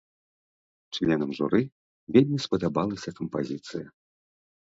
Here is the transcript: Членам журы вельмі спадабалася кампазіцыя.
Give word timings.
Членам 0.97 1.31
журы 1.39 1.59
вельмі 2.17 2.37
спадабалася 2.45 3.09
кампазіцыя. 3.19 3.85